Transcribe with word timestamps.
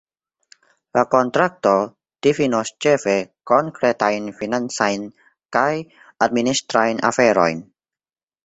La 0.97 1.01
kontrakto 1.11 1.73
difinos 2.27 2.71
ĉefe 2.85 3.13
konkretajn 3.53 4.33
financajn 4.41 5.07
kaj 5.59 5.69
administrajn 6.29 7.07
aferojn. 7.13 7.63